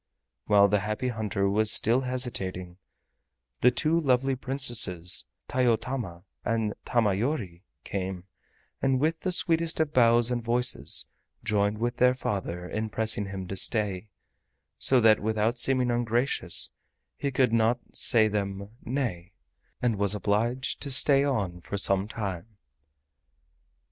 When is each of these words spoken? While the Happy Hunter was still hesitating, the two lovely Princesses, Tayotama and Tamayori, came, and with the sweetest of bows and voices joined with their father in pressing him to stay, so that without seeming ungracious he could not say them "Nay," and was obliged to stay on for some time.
While 0.45 0.67
the 0.67 0.79
Happy 0.79 1.09
Hunter 1.09 1.47
was 1.47 1.71
still 1.71 2.01
hesitating, 2.01 2.79
the 3.59 3.69
two 3.69 3.99
lovely 3.99 4.35
Princesses, 4.35 5.27
Tayotama 5.47 6.23
and 6.43 6.73
Tamayori, 6.87 7.61
came, 7.83 8.23
and 8.81 8.99
with 8.99 9.19
the 9.19 9.31
sweetest 9.31 9.79
of 9.79 9.93
bows 9.93 10.31
and 10.31 10.43
voices 10.43 11.05
joined 11.43 11.77
with 11.77 11.97
their 11.97 12.15
father 12.15 12.67
in 12.67 12.89
pressing 12.89 13.27
him 13.27 13.47
to 13.49 13.55
stay, 13.55 14.09
so 14.79 14.99
that 15.01 15.19
without 15.19 15.59
seeming 15.59 15.91
ungracious 15.91 16.71
he 17.15 17.29
could 17.29 17.53
not 17.53 17.77
say 17.93 18.27
them 18.27 18.69
"Nay," 18.83 19.33
and 19.83 19.97
was 19.99 20.15
obliged 20.15 20.81
to 20.81 20.89
stay 20.89 21.23
on 21.23 21.61
for 21.61 21.77
some 21.77 22.07
time. 22.07 22.57